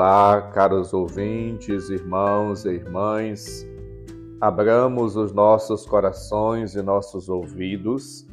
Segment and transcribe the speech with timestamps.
[0.00, 3.66] Olá, caros ouvintes, irmãos e irmãs.
[4.40, 8.24] Abramos os nossos corações e nossos ouvidos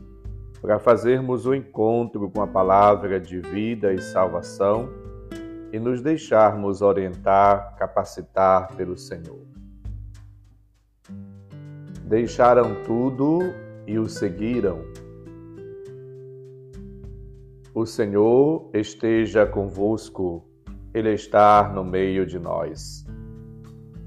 [0.62, 4.88] para fazermos o encontro com a palavra de vida e salvação
[5.74, 9.42] e nos deixarmos orientar, capacitar pelo Senhor.
[12.04, 13.40] Deixaram tudo
[13.88, 14.84] e o seguiram.
[17.74, 20.48] O Senhor esteja convosco,
[20.96, 23.06] Ele está no meio de nós.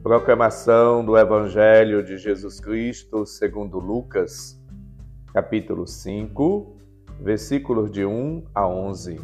[0.03, 4.59] Proclamação do Evangelho de Jesus Cristo segundo Lucas,
[5.35, 6.79] capítulo 5,
[7.21, 9.21] versículos de 1 a 11.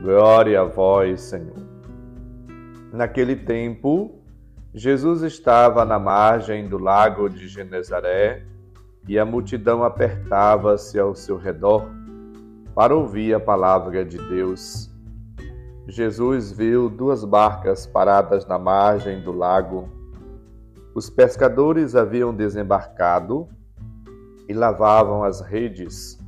[0.00, 1.56] Glória a vós, Senhor.
[2.92, 4.22] Naquele tempo,
[4.72, 8.46] Jesus estava na margem do lago de Genezaré
[9.08, 11.90] e a multidão apertava-se ao seu redor
[12.76, 14.94] para ouvir a palavra de Deus.
[15.88, 19.88] Jesus viu duas barcas paradas na margem do lago.
[20.92, 23.48] Os pescadores haviam desembarcado
[24.48, 26.18] e lavavam as redes.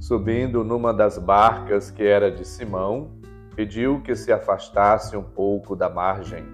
[0.00, 3.12] Subindo numa das barcas que era de Simão,
[3.54, 6.44] pediu que se afastasse um pouco da margem.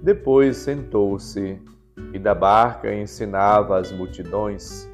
[0.00, 1.60] Depois sentou-se
[2.12, 4.88] e da barca ensinava as multidões.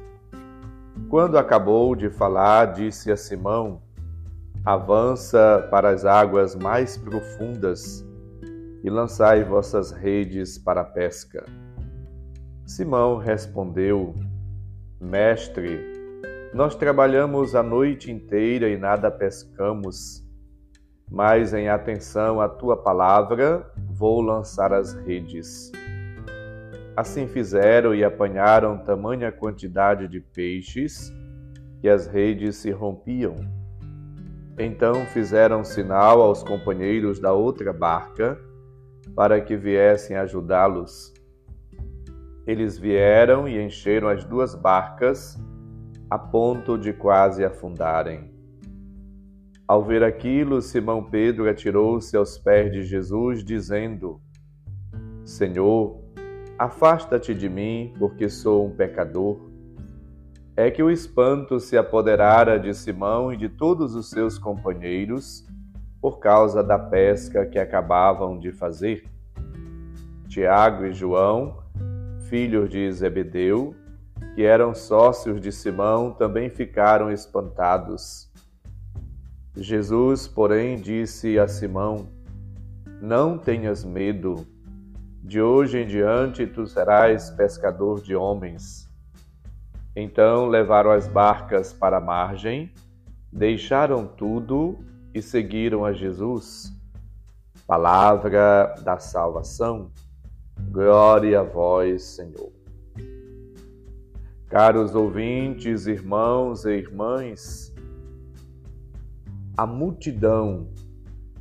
[1.07, 3.84] Quando acabou de falar, disse a Simão:
[4.65, 8.03] Avança para as águas mais profundas
[8.83, 11.45] e lançai vossas redes para a pesca.
[12.65, 14.15] Simão respondeu:
[14.99, 15.79] Mestre,
[16.51, 20.25] nós trabalhamos a noite inteira e nada pescamos,
[21.11, 25.71] mas em atenção à tua palavra, vou lançar as redes.
[26.97, 31.13] Assim fizeram e apanharam tamanha quantidade de peixes
[31.81, 33.35] que as redes se rompiam.
[34.57, 38.39] Então fizeram sinal aos companheiros da outra barca
[39.15, 41.13] para que viessem ajudá-los.
[42.47, 45.37] Eles vieram e encheram as duas barcas
[46.09, 48.33] a ponto de quase afundarem.
[49.67, 54.21] Ao ver aquilo, Simão Pedro atirou-se aos pés de Jesus, dizendo:
[55.23, 56.05] Senhor,
[56.57, 59.37] Afasta-te de mim, porque sou um pecador.
[60.57, 65.45] É que o espanto se apoderara de Simão e de todos os seus companheiros
[66.01, 69.03] por causa da pesca que acabavam de fazer.
[70.29, 71.57] Tiago e João,
[72.29, 73.75] filhos de Zebedeu,
[74.33, 78.31] que eram sócios de Simão, também ficaram espantados.
[79.55, 82.07] Jesus, porém, disse a Simão:
[83.01, 84.45] Não tenhas medo
[85.23, 88.84] de hoje em diante tu serás pescador de homens.
[89.95, 92.71] Então levaram as barcas para a margem,
[93.31, 94.77] deixaram tudo
[95.13, 96.71] e seguiram a Jesus.
[97.65, 99.89] Palavra da salvação.
[100.71, 102.51] Glória a vós, Senhor.
[104.49, 107.73] Caros ouvintes, irmãos e irmãs,
[109.57, 110.69] a multidão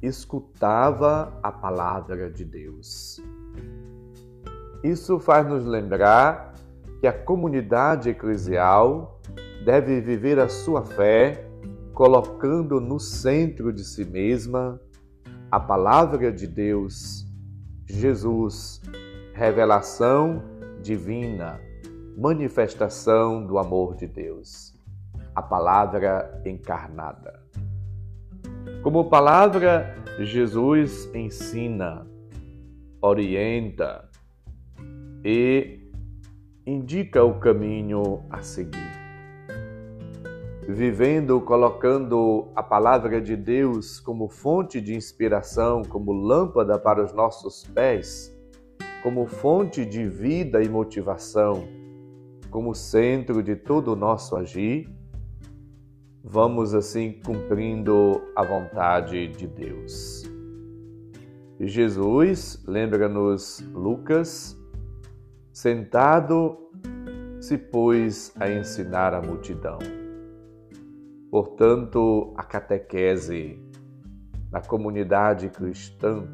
[0.00, 3.20] escutava a palavra de Deus.
[4.82, 6.53] Isso faz nos lembrar
[7.04, 9.20] que a comunidade eclesial
[9.62, 11.47] deve viver a sua fé
[11.92, 14.81] colocando no centro de si mesma
[15.50, 17.26] a palavra de Deus,
[17.84, 18.81] Jesus,
[19.34, 20.43] revelação
[20.81, 21.60] divina,
[22.16, 24.72] manifestação do amor de Deus,
[25.34, 27.38] a palavra encarnada.
[28.82, 32.06] Como palavra, Jesus ensina,
[33.03, 34.09] orienta,
[35.22, 35.83] e
[36.66, 39.04] indica o caminho a seguir.
[40.66, 47.64] Vivendo, colocando a palavra de Deus como fonte de inspiração, como lâmpada para os nossos
[47.66, 48.34] pés,
[49.02, 51.69] como fonte de vida e motivação,
[52.50, 54.88] como centro de todo o nosso agir,
[56.22, 60.22] vamos assim cumprindo a vontade de Deus.
[61.61, 64.58] Jesus, lembra-nos Lucas
[65.54, 66.58] Sentado,
[67.40, 69.78] se pôs a ensinar a multidão.
[71.30, 73.62] Portanto, a catequese
[74.50, 76.26] na comunidade cristã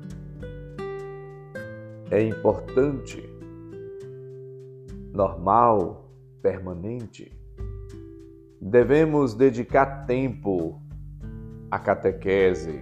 [2.11, 3.23] é importante,
[5.13, 7.31] normal, permanente.
[8.59, 10.81] Devemos dedicar tempo
[11.71, 12.81] à catequese,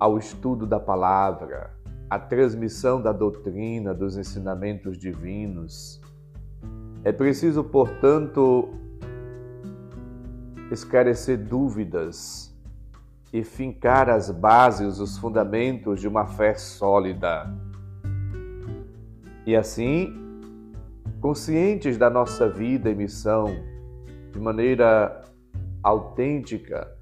[0.00, 1.76] ao estudo da palavra,
[2.14, 6.00] a transmissão da doutrina, dos ensinamentos divinos.
[7.02, 8.68] É preciso, portanto,
[10.70, 12.56] esclarecer dúvidas
[13.32, 17.52] e fincar as bases, os fundamentos de uma fé sólida.
[19.44, 20.14] E assim,
[21.20, 23.46] conscientes da nossa vida e missão,
[24.30, 25.20] de maneira
[25.82, 26.96] autêntica,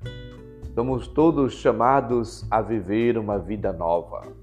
[0.74, 4.40] somos todos chamados a viver uma vida nova.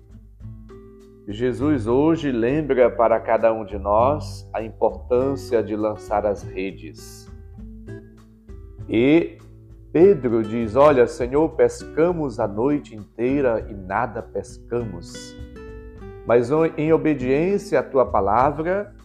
[1.32, 7.32] Jesus hoje lembra para cada um de nós a importância de lançar as redes.
[8.90, 9.38] E
[9.94, 15.38] Pedro diz: Olha, Senhor, pescamos a noite inteira e nada pescamos.
[16.26, 18.96] Mas em obediência à tua palavra,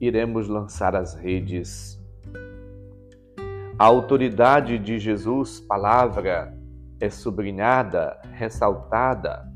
[0.00, 2.00] iremos lançar as redes.
[3.76, 6.56] A autoridade de Jesus, palavra,
[7.00, 9.51] é sublinhada, ressaltada.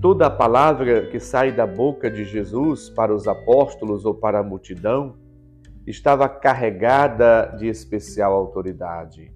[0.00, 4.42] Toda a palavra que sai da boca de Jesus para os apóstolos ou para a
[4.42, 5.16] multidão
[5.86, 9.32] estava carregada de especial autoridade.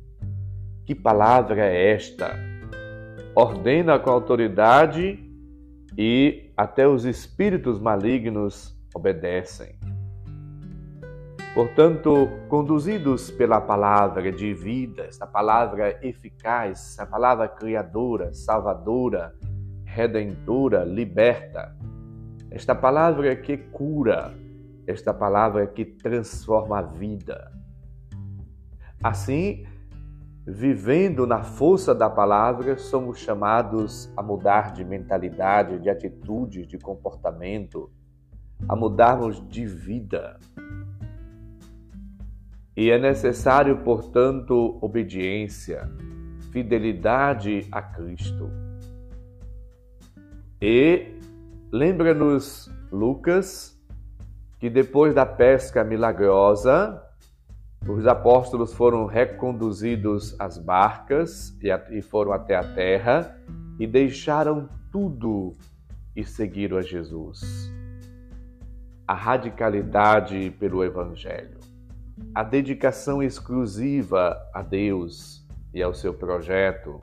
[0.84, 2.36] Que palavra é esta?
[3.34, 5.18] Ordena com autoridade
[5.96, 9.78] e até os espíritos malignos obedecem.
[11.54, 19.34] Portanto, conduzidos pela palavra de vida, esta palavra eficaz, essa palavra criadora, salvadora,
[19.92, 21.76] redentora, liberta,
[22.48, 24.32] esta palavra que cura,
[24.86, 27.50] esta palavra que transforma a vida.
[29.02, 29.66] Assim,
[30.46, 37.90] vivendo na força da palavra, somos chamados a mudar de mentalidade, de atitude, de comportamento,
[38.68, 40.38] a mudarmos de vida.
[42.76, 45.90] E é necessário, portanto, obediência,
[46.52, 48.69] fidelidade a Cristo.
[50.60, 51.18] E
[51.72, 53.78] lembra-nos Lucas
[54.58, 57.02] que depois da pesca milagrosa,
[57.88, 61.56] os apóstolos foram reconduzidos às barcas
[61.90, 63.34] e foram até a terra
[63.78, 65.52] e deixaram tudo
[66.14, 67.72] e seguiram a Jesus.
[69.08, 71.60] A radicalidade pelo Evangelho
[72.34, 77.00] a dedicação exclusiva a Deus e ao seu projeto.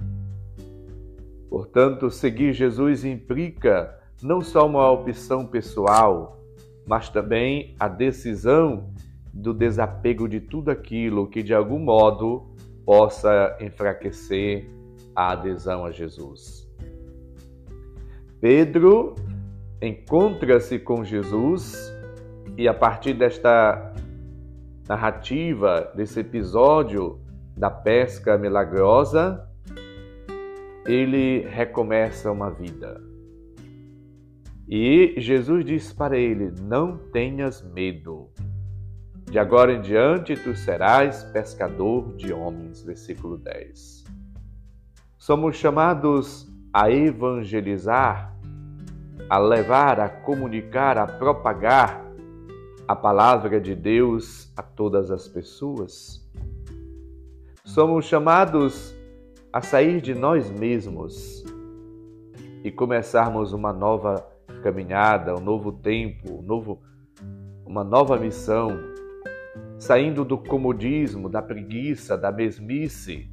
[1.50, 6.42] Portanto, seguir Jesus implica não só uma opção pessoal,
[6.86, 8.90] mas também a decisão
[9.34, 12.48] do desapego de tudo aquilo que de algum modo
[12.86, 14.70] possa enfraquecer
[15.16, 16.68] a adesão a Jesus.
[18.40, 19.16] Pedro
[19.82, 21.94] encontra-se com Jesus
[22.58, 23.94] e a partir desta
[24.88, 27.20] narrativa desse episódio
[27.56, 29.47] da pesca milagrosa,
[30.88, 33.02] ele recomeça uma vida.
[34.68, 38.30] E Jesus diz para ele: Não tenhas medo.
[39.30, 42.82] De agora em diante tu serás pescador de homens.
[42.82, 44.06] Versículo 10.
[45.18, 48.34] Somos chamados a evangelizar,
[49.30, 52.06] a levar, a comunicar, a propagar
[52.88, 56.26] a palavra de Deus a todas as pessoas.
[57.66, 58.97] Somos chamados
[59.58, 61.44] a sair de nós mesmos
[62.64, 64.24] e começarmos uma nova
[64.62, 66.80] caminhada, um novo tempo, um novo,
[67.66, 68.70] uma nova missão,
[69.80, 73.28] saindo do comodismo, da preguiça, da mesmice,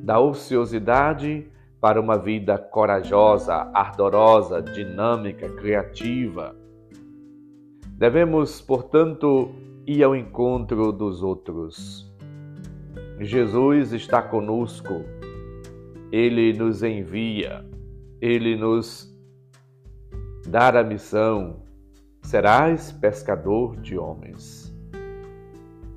[0.00, 1.48] da ociosidade
[1.80, 6.54] para uma vida corajosa, ardorosa, dinâmica, criativa
[7.96, 9.50] Devemos, portanto,
[9.84, 12.13] ir ao encontro dos outros.
[13.20, 15.04] Jesus está conosco,
[16.10, 17.64] ele nos envia,
[18.20, 19.12] ele nos
[20.46, 21.62] dá a missão:
[22.22, 24.74] serás pescador de homens.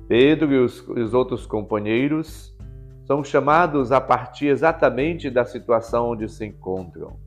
[0.06, 2.56] Pedro e os, os outros companheiros
[3.04, 7.18] são chamados a partir exatamente da situação onde se encontram.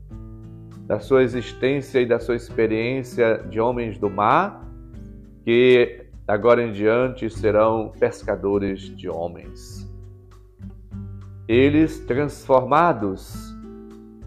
[0.86, 4.68] Da sua existência e da sua experiência de homens do mar,
[5.44, 9.90] que agora em diante serão pescadores de homens.
[11.48, 13.52] Eles transformados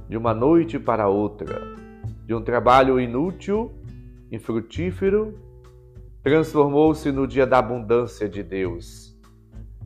[0.07, 1.61] de uma noite para outra,
[2.25, 3.73] de um trabalho inútil,
[4.31, 5.37] infrutífero,
[6.21, 9.15] transformou-se no dia da abundância de Deus,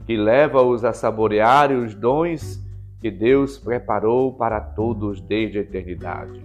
[0.06, 2.64] que leva-os a saborear os dons
[3.00, 6.44] que Deus preparou para todos desde a eternidade.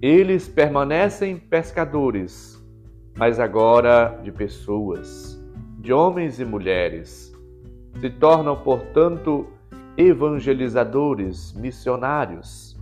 [0.00, 2.53] Eles permanecem pescadores,
[3.16, 5.40] mas agora de pessoas,
[5.78, 7.32] de homens e mulheres.
[8.00, 9.46] Se tornam, portanto,
[9.96, 12.76] evangelizadores, missionários.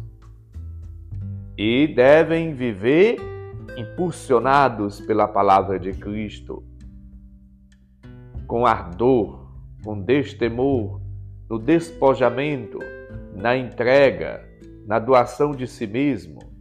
[1.57, 3.19] E devem viver
[3.77, 6.63] impulsionados pela palavra de Cristo,
[8.47, 9.49] com ardor,
[9.85, 11.01] com destemor,
[11.49, 12.79] no despojamento,
[13.35, 14.49] na entrega,
[14.87, 16.52] na doação de si mesmo.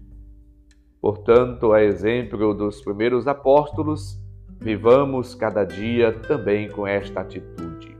[1.02, 4.22] Portanto, a exemplo dos primeiros apóstolos,
[4.60, 7.98] vivamos cada dia também com esta atitude.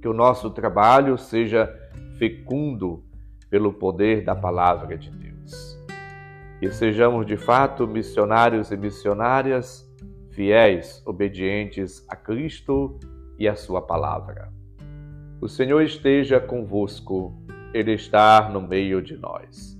[0.00, 1.70] Que o nosso trabalho seja
[2.18, 3.04] fecundo
[3.50, 5.78] pelo poder da palavra de Deus.
[6.58, 9.86] Que sejamos de fato missionários e missionárias,
[10.30, 12.98] fiéis, obedientes a Cristo
[13.38, 14.50] e a Sua palavra.
[15.38, 17.34] O Senhor esteja convosco,
[17.74, 19.79] Ele está no meio de nós.